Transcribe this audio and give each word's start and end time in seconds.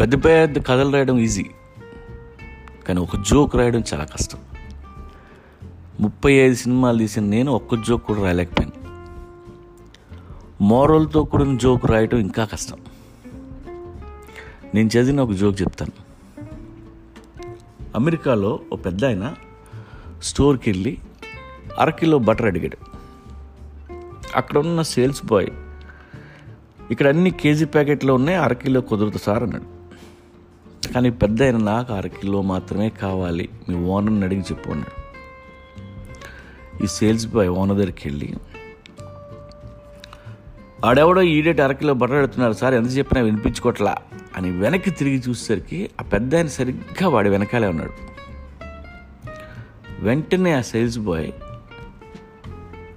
పెద్ద 0.00 0.24
పెద్ద 0.24 0.66
కథలు 0.66 0.92
రాయడం 0.92 1.18
ఈజీ. 1.18 1.46
కానీ 2.88 3.00
ఒక 3.00 3.16
జోక్ 3.16 3.56
రాయడం 3.56 3.82
చాలా 3.94 4.04
కష్టం. 4.04 4.38
ముప్పై 6.00 6.32
ఐదు 6.32 6.54
సినిమాలు 6.54 6.98
తీసిన 6.98 7.24
నేను 7.24 7.52
ఒక్క 7.52 7.74
జోక్ 7.74 8.06
కూడా 8.06 8.22
రాయలేకపోయాను. 8.22 8.72
మోరల్తో 10.60 11.24
కూడిన 11.24 11.56
జోక్ 11.56 11.86
రాయడం 11.86 12.18
ఇంకా 12.18 12.44
కష్టం. 12.44 12.76
నేను 14.74 14.88
చదివిన 14.88 15.20
ఒక 15.20 15.32
జోక్ 15.32 15.62
చెప్తాను. 15.62 15.92
అమెరికాలో 17.94 18.60
ఒక 18.72 18.84
పెద్ద 18.84 19.04
ఆయన 19.04 19.34
స్టోర్కి 20.22 20.70
వెళ్ళి 20.70 20.98
అరకిలో 21.78 22.18
బటర్ 22.18 22.46
అడిగాడు. 22.46 22.76
అక్కడ 24.36 24.58
ఉన్న 24.58 24.82
సేల్స్ 24.82 25.26
బాయ్ 25.26 25.48
ఇక్కడ 26.90 27.06
అన్ని 27.06 27.30
కేజీ 27.30 27.64
ప్యాకెట్లు 27.64 28.12
ఉన్నాయి 28.12 28.38
అరకిలో 28.38 28.80
కుదరదు 28.80 29.18
సార్ 29.18 29.42
అన్నాడు. 29.42 29.75
కానీ 30.96 31.10
పెద్ద 31.10 31.42
అయిన 31.42 31.56
నాకు 31.56 31.92
అరకిలో 31.92 32.42
మాత్రమే 32.42 32.88
కావాలి. 32.88 33.48
మీ 33.68 33.76
ఓనర్ని 33.86 34.24
అడిగి 34.24 34.40
చెప్పు 34.40 34.70
అన్నాడు. 34.70 34.94
ఈ 36.84 36.86
సేల్స్ 36.86 37.26
బాయ్ 37.26 37.48
ఓనర్ 37.48 37.76
దగ్గరికి 37.76 38.08
వెళ్ళి 38.08 38.34
ఆడెవడో 40.84 41.22
ఈడేటి 41.22 41.62
అరకిలో 41.62 41.94
బట్టలు 41.94 42.16
పెడుతున్నారు 42.16 42.52
సార్ 42.52 42.74
ఎంత 42.74 42.90
చెప్పినా 42.98 43.20
వినిపించుకోవట్లా 43.20 43.96
అని 44.36 44.50
వెనక్కి 44.50 44.90
తిరిగి 44.90 45.22
చూసేసరికి 45.28 45.90
ఆ 46.00 46.02
పెద్ద 46.02 46.34
ఆయన 46.34 46.46
సరిగ్గా 46.46 47.08
వాడి 47.08 47.28
వెనకాలే 47.28 47.68
ఉన్నాడు. 47.68 47.92
వెంటనే 50.00 50.52
ఆ 50.52 50.60
సేల్స్ 50.60 50.98
బాయ్ 50.98 51.32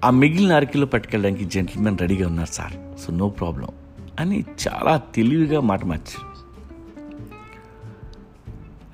ఆ 0.05 0.09
మిగిలిన 0.09 0.53
అరకిలో 0.53 0.85
పట్టుకెళ్ళడానికి 0.85 1.45
జెంటిల్మెన్ 1.45 1.97
రెడీగా 1.97 2.27
ఉన్నారు 2.27 2.51
సార్ 2.51 2.73
సో 2.99 3.13
నో 3.13 3.29
ప్రాబ్లం 3.29 3.69
అని 4.19 4.45
చాలా 4.67 5.01
తెలివిగా 5.15 5.59
మాట 5.59 5.85
మార్చారు 5.85 6.28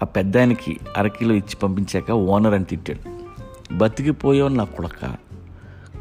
ఆ 0.01 0.05
పెద్ద 0.05 0.37
ఆయనకి 0.37 0.79
అరకిలో 0.97 1.33
ఇచ్చి 1.33 1.55
పంపించాక 1.55 2.11
ఓనర్ 2.11 2.53
అని 2.53 2.65
తిట్టాడు. 2.65 3.15
బతికిపోయావు 3.73 4.49
నా 4.49 4.63
కొడక. 4.63 5.15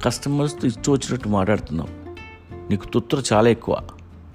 కస్టమర్స్తో 0.05 0.67
ఇష్టం 0.67 0.93
వచ్చినట్టు 0.93 1.29
మాట్లాడుతున్నావు. 1.29 1.89
నీకు 2.71 2.87
తుత్తర 2.87 3.23
చాలా 3.33 3.49
ఎక్కువ. 3.49 3.81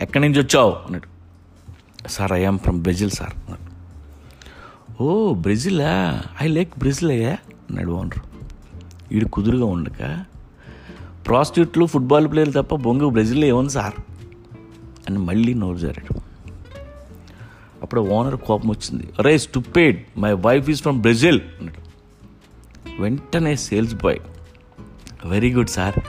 ఎక్కడి 0.02 0.28
నుంచి 0.28 0.42
వచ్చావు? 0.42 0.72
అన్నాడు. 0.72 1.20
Sir 2.08 2.32
I'm 2.32 2.60
from 2.60 2.82
Brazil 2.82 3.12
sir 3.12 3.30
అన్నాడు. 3.30 3.70
ఓ 5.04 5.34
బ్రెజిలా? 5.34 6.22
ఐ 6.42 6.48
లైక్ 6.48 6.80
బ్రెజిల్ 6.80 7.12
అయ్యా 7.12 7.32
అన్నాడు 7.32 7.92
ఓనర్. 7.92 8.20
వీడు 9.12 9.26
కుదురుగా 9.26 9.66
ఉండక 9.66 10.26
ప్రాస్టిట్యూట్లు 11.28 11.86
ఫుట్బాల్ 11.86 12.32
ప్లేయర్లు 12.32 12.62
తప్ప 12.62 12.76
బొంగు 12.76 13.10
బ్రెజిల్లో 13.10 13.48
ఏముంది 13.48 13.70
సార్? 13.70 13.94
అని 15.10 15.18
మళ్ళీ 15.18 15.54
నోరు 15.54 15.78
జారాడు. 15.78 16.29
అప్పుడు 17.90 18.02
ఓనర్ 18.02 18.36
కోపం 18.36 18.70
వచ్చింది. 18.70 19.10
అరే 19.20 19.38
stupid 19.38 20.20
my 20.20 20.34
wife 20.34 20.70
is 20.70 20.82
from 20.82 21.02
Brazil 21.02 21.42
అన్నాడు 21.42 21.90
వెంటనే 23.02 23.56
sales 23.56 23.94
boy 23.94 24.20
very 25.26 25.54
good 25.54 25.70
sir 25.70 26.00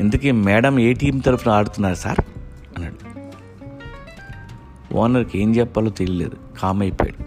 ఇంతకీ 0.00 0.30
మేడం 0.30 0.78
ఏ 0.78 0.92
టీం 0.92 1.18
తరఫున 1.18 1.52
ఆడుతున్నారు 1.52 1.94
సార్ 1.94 2.20
అన్నాడు. 2.76 3.20
ఓనర్కి 4.94 5.38
ఏం 5.38 5.56
చెప్పాలో 5.56 5.90
తెలియలేదు. 5.90 6.36
కామ్ 6.60 6.82
అయిపోయాడు. 6.82 7.24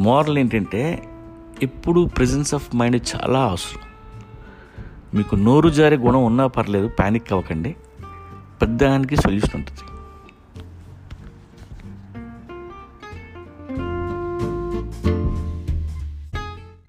మోరల్ 0.00 0.38
ఏంటంటే 0.38 1.02
ఎప్పుడు 1.62 2.04
ప్రజెన్స్ 2.04 2.54
ఆఫ్ 2.54 2.76
మైండ్ 2.76 3.00
చాలా 3.16 3.40
అవసరం. 3.40 3.80
మీకు 5.14 5.36
నోరు 5.36 5.68
జారే 5.68 5.96
గుణం 5.96 6.24
ఉన్నా 6.24 6.46
పర్లేదు 6.46 6.88
ప్యానిక్ 6.88 7.32
అవ్వకండి. 7.32 7.76
పెద్దదానికి 8.62 9.16
సొల్యూషన్ 9.16 9.56
ఉంటుంది. 9.56 9.95